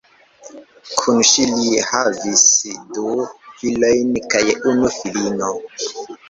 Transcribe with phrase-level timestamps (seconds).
[1.01, 2.41] Kun ŝi li havis
[2.97, 3.05] du
[3.61, 4.43] filojn kaj
[4.73, 5.53] unu filino.